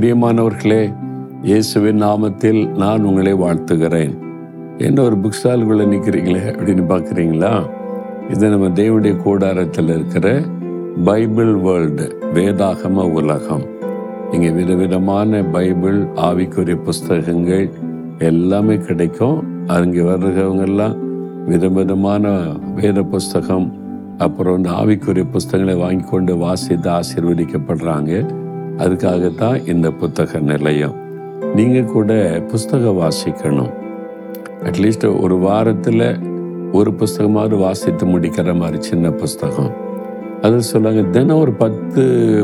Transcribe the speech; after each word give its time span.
பிரியமானவர்களே 0.00 0.94
இயேசுவின் 1.42 2.02
நாமத்தில் 2.02 2.68
நான் 2.68 3.04
உங்களை 3.04 3.34
வாழ்த்துகிறேன். 3.34 4.18
என்ன 4.78 5.02
ஒரு 5.02 5.16
புக் 5.16 5.36
ஸ்டாலுக்குள்ளே 5.42 5.84
நிற்கிறீங்களே 5.86 6.44
அப்படின்னு 6.52 6.84
பார்க்குறீங்களா? 6.88 7.70
இது 8.30 8.48
நம்ம 8.48 8.68
தேவனுடைய 8.68 9.16
கூடாரத்தில் 9.16 9.88
இருக்கிற 9.88 10.42
பைபிள் 11.04 11.54
வேர்ல்டு 11.54 12.18
வேதாகம 12.34 13.12
உலகம். 13.12 13.64
இங்கே 14.30 14.50
விதவிதமான 14.50 15.44
பைபிள் 15.44 16.02
ஆவிக்குரிய 16.02 16.82
புஸ்தகங்கள் 16.82 17.70
எல்லாமே 18.18 18.76
கிடைக்கும். 18.76 19.66
அங்கே 19.66 20.00
வர்றவங்கெல்லாம் 20.00 20.96
விதவிதமான 21.46 22.38
வேத 22.74 23.02
புஸ்தகம் 23.02 23.72
அப்புறம் 24.18 24.56
இந்த 24.56 24.70
ஆவிக்குரிய 24.70 25.24
புஸ்தகங்களை 25.30 25.80
வாங்கி 25.80 26.04
கொண்டு 26.10 26.36
வாசித்து 26.36 26.90
ஆசீர்வதிக்கப்படுறாங்க. 26.90 28.38
அதுக்காகத்தான் 28.82 29.68
இந்த 29.68 29.90
புத்தக 29.90 30.38
நிலையம். 30.38 30.94
நீங்கள் 31.54 31.84
கூட 31.84 32.12
புஸ்தகம் 32.48 33.00
வாசிக்கணும். 33.00 33.70
அட்லீஸ்ட் 34.64 35.20
ஒரு 35.20 35.38
வாரத்தில் 35.38 36.18
ஒரு 36.72 36.90
புஸ்தகமாவது 36.90 37.58
வாசித்து 37.58 38.06
முடிக்கிற 38.06 38.56
மாதிரி 38.58 38.82
சின்ன 38.82 39.10
புஸ்தகம். 39.10 39.70
அது 40.42 40.62
சொல்லுவாங்க 40.62 41.02
தினம் 41.10 41.38
ஒரு 41.38 41.52
பத்து 41.52 42.02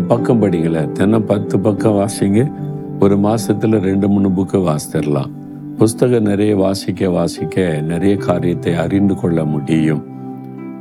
பக்கம் 0.08 0.42
படிங்களேன் 0.42 0.92
தினம் 0.92 1.24
பத்து 1.24 1.58
பக்கம் 1.58 1.98
வாசிங்க. 2.00 2.52
ஒரு 3.00 3.16
மாதத்தில் 3.16 3.78
ரெண்டு 3.78 4.08
மூணு 4.08 4.28
புக்கு 4.28 4.58
வாசிச்சிடலாம் 4.68 5.32
புஸ்தகம் 5.78 6.22
நிறைய 6.22 6.56
வாசிக்க 6.56 7.10
வாசிக்க 7.10 7.64
நிறைய 7.80 8.16
காரியத்தை 8.16 8.74
அறிந்து 8.74 9.14
கொள்ள 9.14 9.44
முடியும். 9.44 10.02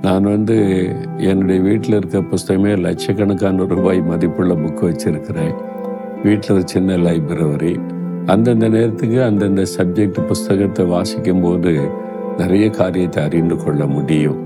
நான் 0.06 0.26
வந்து 0.34 0.56
என்னுடைய 1.30 1.60
வீட்டில் 1.62 1.96
இருக்க 1.98 2.20
புஸ்தகமே 2.32 2.72
லட்சக்கணக்கான 2.86 3.66
ரூபாய் 3.74 4.00
மதிப்புள்ள 4.10 4.54
புக்கு 4.54 4.84
வச்சுருக்கிறேன். 4.90 5.54
வீட்டில் 6.24 6.54
ஒரு 6.56 6.64
சின்ன 6.74 6.98
லைப்ரரி 7.06 7.74
அந்தந்த 8.34 8.68
நேரத்துக்கு 8.76 9.20
அந்தந்த 9.24 9.64
சப்ஜெக்ட் 9.76 10.20
புஸ்தகத்தை 10.28 10.86
வாசிக்கும் 10.86 11.42
போது 11.42 11.74
நிறைய 12.38 12.66
காரியத்தை 12.70 13.24
அறிந்து 13.24 13.56
கொள்ள 13.64 13.86
முடியும். 13.86 14.40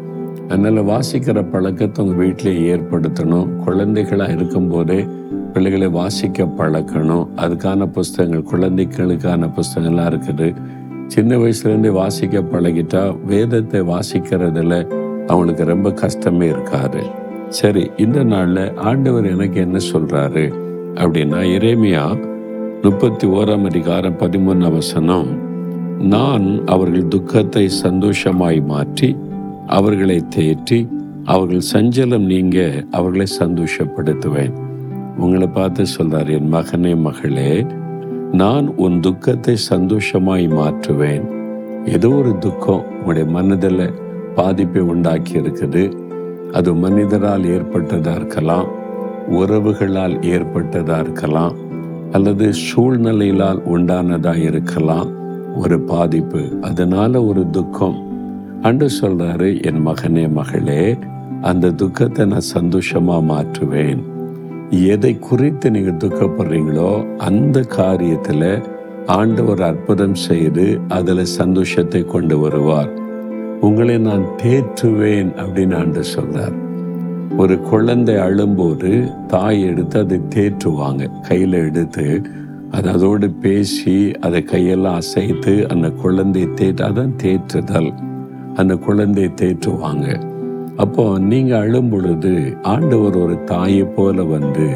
அதனால் 0.49 0.81
வாசிக்கிற 0.91 1.39
பழக்கத்தை 1.53 2.05
உங்கள் 2.05 2.21
வீட்டிலே 2.21 2.53
ஏற்படுத்தணும். 2.73 3.49
குழந்தைகளாக 3.65 4.35
இருக்கும்போதே 4.37 4.99
பிள்ளைகளை 5.53 5.89
வாசிக்க 5.99 6.45
பழக்கணும். 6.59 7.25
அதுக்கான 7.43 7.87
புஸ்தகங்கள் 7.97 8.49
குழந்தைகளுக்கான 8.53 9.51
புஸ்தகங்கள்லாம் 9.57 10.09
இருக்குது. 10.11 10.49
சின்ன 11.07 11.31
வயசுலேருந்தே 11.37 11.91
வாசிக்க 12.01 12.41
பழகிட்டா 12.53 13.03
வேதத்தை 13.25 13.79
வாசிக்கிறதுல 13.93 14.73
அவங்களுக்கு 15.29 15.63
ரொம்ப 15.63 15.91
கஷ்டமே 15.91 16.47
இருக்காது 16.47 17.01
சரி 17.49 17.91
இந்த 17.97 18.23
நாளில் 18.23 18.75
ஆண்டவர் 18.77 19.25
எனக்கு 19.25 19.59
என்ன 19.59 19.77
சொல்கிறாரு 19.93 20.45
அப்படின்னா 20.95 21.39
இறைமையா 21.55 22.05
முப்பத்தி 22.81 23.27
ஓராம் 23.27 23.65
அதிகாரம் 23.65 24.17
பதிமூணு 24.17 24.71
வசனம் 24.71 25.29
நான் 25.99 26.65
அவர்கள் 26.65 27.07
துக்கத்தை 27.07 27.69
சந்தோஷமாய் 27.69 28.61
மாற்றி 28.61 29.09
அவர்களை 29.67 30.19
தேற்றி 30.35 30.79
அவர்கள் 31.23 31.69
சஞ்சலம் 31.73 32.25
நீங்க 32.25 32.85
அவர்களை 32.91 33.25
சந்தோஷப்படுத்துவேன். 33.39 34.53
உங்களை 35.17 35.47
பார்த்து 35.47 35.83
சொல்றார் 35.97 36.29
என் 36.29 36.53
மகனே 36.53 36.93
மகளே 36.97 37.65
நான் 38.31 38.67
உன் 38.75 38.99
துக்கத்தை 38.99 39.55
சந்தோஷமாய் 39.55 40.47
மாற்றுவேன். 40.47 41.25
ஏதோ 41.85 42.09
ஒரு 42.09 42.37
துக்கம் 42.37 42.85
உங்களுடைய 42.91 43.25
மனதில் 43.31 43.83
பாதிப்பை 44.39 44.81
உண்டாக்கி 44.81 45.33
இருக்குது 45.39 45.83
அது 46.51 46.69
மனிதரால் 46.73 47.45
ஏற்பட்டதாக 47.55 48.19
இருக்கலாம் 48.19 48.67
உறவுகளால் 49.39 50.15
ஏற்பட்டதாக 50.33 51.01
இருக்கலாம் 51.01 51.55
அல்லது 52.11 52.45
சூழ்நிலையிலால் 52.67 53.59
உண்டானதாக 53.75 54.39
இருக்கலாம் 54.51 55.09
ஒரு 55.55 55.77
பாதிப்பு. 55.79 56.41
அதனால 56.61 57.21
ஒரு 57.23 57.43
துக்கம். 57.49 57.97
அன்று 58.61 58.87
சொல்றாரு 59.01 59.49
என் 59.63 59.81
மகனே 59.87 60.23
மகளே 60.31 60.83
அந்த 61.41 61.71
துக்கத்தை 61.71 62.25
நான் 62.25 62.51
சந்தோஷமா 62.55 63.17
மாற்றுவேன். 63.31 64.01
எதை 64.93 65.13
குறித்து 65.19 65.67
நீங்க 65.71 65.91
துக்கப்படுறீங்களோ 66.05 66.91
அந்த 67.17 67.59
காரியத்துல 67.77 68.43
ஆண்டவர் 69.05 69.61
அற்புதம் 69.61 70.17
செய்து 70.27 70.65
அதில் 70.87 71.33
சந்தோஷத்தை 71.39 72.01
கொண்டு 72.05 72.37
வருவார். 72.39 72.91
உங்களை 73.61 73.97
நான் 73.97 74.25
தேற்றுவேன் 74.43 75.31
அப்படின்னு 75.35 75.77
ஆண்டு 75.77 76.01
சொல்றார். 76.15 76.57
ஒரு 77.37 77.59
குழந்தை 77.59 78.15
அழும்போது 78.15 79.11
தாய் 79.27 79.63
எடுத்து 79.63 79.99
அதை 79.99 80.21
தேற்றுவாங்க. 80.35 81.27
கையில் 81.27 81.53
எடுத்து 81.53 82.21
அது 82.71 82.89
அதோடு 82.89 83.29
பேசி 83.29 84.11
அதை 84.11 84.45
கையெல்லாம் 84.51 84.93
அசைத்து 84.93 85.69
அந்த 85.69 85.89
குழந்தையை 85.89 86.51
தேற்று 86.51 86.83
அதான் 86.83 87.13
தேற்றுதல். 87.23 87.91
அந்த 88.55 88.75
குழந்தையை 88.75 89.31
தேற்றுவாங்க. 89.41 90.07
அப்போ 90.75 91.19
நீங்கள் 91.19 91.59
அழும் 91.59 91.89
பொழுது 91.89 92.57
ஆண்டவர் 92.61 93.17
ஒரு 93.17 93.43
தாயை 93.43 93.83
போல 93.83 94.23
வந்து 94.23 94.69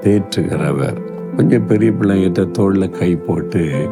தேற்றுகிறவர். 0.00 0.98
கொஞ்சம் 1.36 1.66
பெரிய 1.66 1.90
பிள்ளைங்கிட்ட 1.90 2.50
தோளில் 2.50 2.90
கை 2.90 3.16
போட்டு 3.16 3.88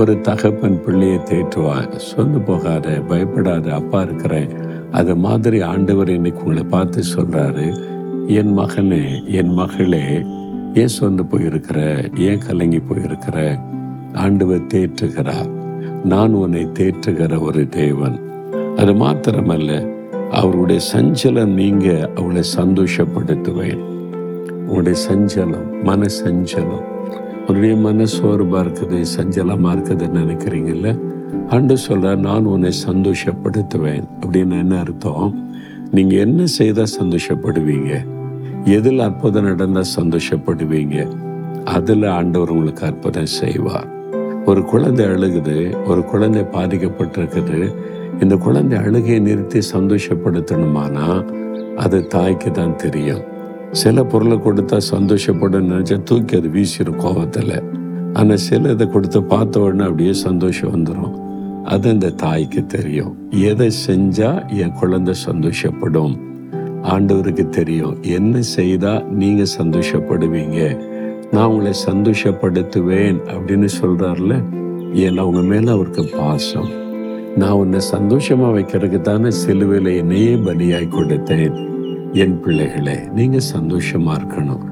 ஒரு 0.00 0.20
தகப்பன் 0.20 0.84
பிள்ளையை 0.84 1.18
தேற்றுவான் 1.18 1.90
சொந்து 2.10 2.38
போகாத 2.46 2.88
பயப்படாத 3.08 3.74
அப்பா 3.74 4.02
இருக்கிறேன். 4.02 4.52
அது 4.90 5.16
மாதிரி 5.16 5.60
ஆண்டவர் 5.60 6.08
இன்னைக்கு 6.08 6.40
உங்களை 6.40 6.62
பார்த்து 6.62 7.02
சொல்றாரு. 7.14 7.66
என் 8.26 8.58
மகனே 8.58 9.26
என் 9.26 9.52
மகளே 9.52 10.04
ஏன் 10.74 10.94
சொந்து 11.00 11.24
போயிருக்கிற 11.30 11.78
ஏன் 12.18 12.42
கலங்கி 12.46 12.78
போயிருக்கிற? 12.78 13.60
ஆண்டவர் 14.14 14.70
தேற்றுகிறார். 14.74 15.50
நான் 16.04 16.32
உன்னை 16.32 16.66
தேற்றுகிற 16.78 17.40
ஒரு 17.40 17.68
தேவன். 17.68 18.20
அது 18.76 18.92
மாத்திரமல்ல 18.94 19.72
அவருடைய 20.30 20.80
சஞ்சலம் 20.94 21.54
நீங்க 21.60 22.10
அவளை 22.16 22.42
சந்தோஷப்படுத்துவேன். 22.56 23.82
உங்களுடைய 24.66 24.98
சஞ்சலம் 25.10 25.68
மன 25.82 26.06
சஞ்சலம் 26.24 26.86
உன்னுடைய 27.50 27.76
மன 27.76 28.06
சோர்வாக 28.06 28.68
இருக்குது 28.68 29.04
சஞ்சலமாக 29.16 29.74
இருக்குதுன்னு 29.74 30.18
நினைக்கிறீங்கல்ல? 30.22 30.98
ஆண்டு 31.48 31.76
சொல்கிற 31.76 32.14
நான் 32.14 32.44
உன்னை 32.44 32.72
சந்தோஷப்படுத்துவேன். 32.86 34.04
அப்படின்னு 34.20 34.58
என்ன 34.58 34.78
அர்த்தம்? 34.78 35.50
நீங்கள் 35.90 36.18
என்ன 36.18 36.46
செய்தால் 36.46 36.94
சந்தோஷப்படுவீங்க? 37.00 38.06
எதில் 38.64 38.98
அற்புதம் 38.98 39.44
நடந்தால் 39.44 39.84
சந்தோஷப்படுவீங்க? 39.96 41.08
அதில் 41.64 42.04
ஆண்டவர் 42.04 42.50
உங்களுக்கு 42.50 42.86
அற்புதம் 42.86 43.26
செய்வார். 43.26 43.88
ஒரு 44.46 44.64
குழந்தை 44.64 45.06
அழுகுது 45.06 45.86
ஒரு 45.86 46.04
குழந்தை 46.04 46.42
பாதிக்கப்பட்டிருக்குது. 46.42 47.74
இந்த 48.22 48.36
குழந்தை 48.36 48.78
அழுகையை 48.78 49.20
நிறுத்தி 49.20 49.60
சந்தோஷப்படுத்தணுமானா? 49.72 51.24
அது 51.76 52.06
தாய்க்கு 52.06 52.50
தான் 52.50 52.76
தெரியும். 52.76 53.29
சில 53.72 54.04
பொருளை 54.04 54.36
கொடுத்தா 54.36 54.80
சந்தோஷப்படும் 54.90 55.68
நினச்சா 55.70 56.02
தூக்கி 56.02 56.36
அது 56.36 56.48
வீசிடும் 56.48 56.96
கோபத்தில் 56.96 57.62
ஆனால் 58.12 58.36
சில 58.36 58.70
இதை 58.70 58.88
கொடுத்து 58.88 59.22
பார்த்த 59.22 59.60
உடனே 59.60 59.84
அப்படியே 59.84 60.12
சந்தோஷம் 60.12 60.72
வந்துடும் 60.76 61.28
அது 61.64 61.88
அந்த 61.88 62.10
தாய்க்கு 62.10 62.66
தெரியும். 62.66 63.30
எதை 63.30 63.70
செஞ்சால் 63.86 64.48
என் 64.48 64.72
குழந்தை 64.72 65.14
சந்தோஷப்படும்? 65.26 66.18
ஆண்டவருக்கு 66.82 67.48
தெரியும். 67.48 68.02
என்ன 68.02 68.40
செய்தால் 68.40 69.06
நீங்கள் 69.10 69.54
சந்தோஷப்படுவீங்க? 69.58 70.78
நான் 71.32 71.46
உங்களை 71.46 71.72
சந்தோஷப்படுத்துவேன் 71.86 73.18
அப்படின்னு 73.26 73.68
சொல்றாருல 73.82 74.42
ஏன்னா 74.94 75.16
அவங்க 75.16 75.40
மேலே 75.40 75.70
அவருக்கு 75.70 76.10
பாசம். 76.16 76.68
நான் 77.36 77.50
உன்னை 77.50 77.80
சந்தோஷமாக 77.80 78.60
வைக்கிறதுக்கு 78.60 79.00
தானே 79.00 79.30
சிலுவையில் 79.30 79.96
என்னையே 79.96 80.34
பலியாய் 80.34 80.94
கொடுத்தேன். 80.98 81.69
என் 82.12 82.40
பிள்ளைகளே 82.40 82.98
நீங்க 83.14 83.38
சந்தோஷமா 83.56 84.16
இருக்கணும். 84.20 84.62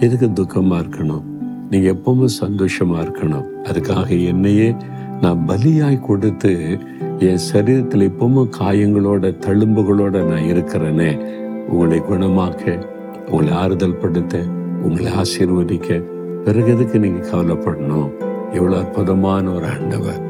எதுக்கு 0.00 0.26
துக்கமா 0.26 0.82
இருக்கணும்? 0.82 1.22
நீங்க 1.70 1.90
எப்பவுமே 1.90 2.28
சந்தோஷமா 2.40 2.98
இருக்கணும். 3.04 3.44
அதுக்காக 3.62 4.26
என்னையே 4.26 4.74
நான் 5.20 5.44
பலியாய் 5.48 6.00
கொடுத்து 6.00 6.78
என் 7.18 7.38
சரீரத்தில் 7.52 8.10
எப்பவும் 8.10 8.50
காயங்களோட 8.60 9.34
தழும்புகளோட 9.46 10.22
நான் 10.24 10.42
இருக்கிறேனே. 10.42 11.24
உங்களை 11.68 11.98
குணமாக்க 11.98 12.86
உங்களை 13.30 13.52
ஆறுதல் 13.52 13.96
படுத்த 13.96 14.38
உங்களை 14.82 15.12
ஆசீர்வதிக்க. 15.12 16.02
பிறகு 16.44 16.72
எதுக்கு 16.72 16.98
நீங்க 16.98 17.28
கவலைப்படணும்? 17.28 18.10
எவ்வளவு 18.52 18.76
அற்புதமான 18.76 19.50
ஒரு 19.50 19.66
ஆண்டவர். 19.66 20.20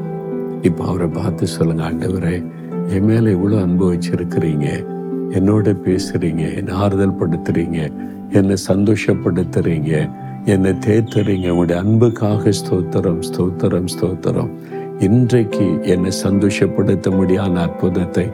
இப்போ 0.61 0.85
அவரை 0.85 1.07
பார்த்து 1.07 1.47
சொல்லுங்க 1.47 1.91
ஆண்டவரே 1.91 2.45
என் 2.89 3.05
மேலே 3.05 3.33
இவ்வளோ 3.33 3.67
அனுபவிச்சிருக்கிறீங்க 3.67 4.85
என்னோட 5.31 5.75
பேசுறீங்க 5.85 6.55
என்னை 6.55 6.73
ஆறுதல் 6.73 7.19
படுத்துறீங்க 7.19 7.91
என்னை 8.31 8.55
சந்தோஷப்படுத்துறீங்க 8.67 10.09
என்னை 10.45 10.71
தேத்துறீங்க. 10.71 11.49
உங்களுடைய 11.49 11.81
அன்புக்காக 11.81 12.49
ஸ்தோத்திரம் 12.49 13.21
ஸ்தோத்திரம் 13.29 13.89
ஸ்தோத்திரம். 13.95 14.51
இன்றைக்கு 14.99 15.79
என்னை 15.83 16.11
சந்தோஷப்படுத்த 16.23 17.15
முடியாத 17.15 17.59
அற்புதத்தை 17.59 18.27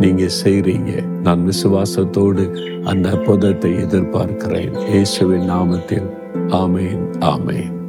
நீங்க 0.00 0.24
செய்றீங்க. 0.44 1.04
நான் 1.22 1.50
விசுவாசத்தோடு 1.50 2.44
அந்த 2.84 3.10
அற்புதத்தை 3.10 3.72
எதிர்பார்க்கிறேன். 3.72 4.72
இயேசுவின் 4.88 5.50
நாமத்தில். 5.50 6.08
ஆமேன் 6.48 7.04
ஆமேன். 7.20 7.81